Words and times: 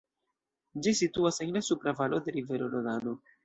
Ĝi 0.87 0.93
situas 1.01 1.39
en 1.47 1.53
la 1.59 1.65
supra 1.69 1.95
valo 2.03 2.23
de 2.25 2.37
rivero 2.41 2.75
Rodano. 2.77 3.19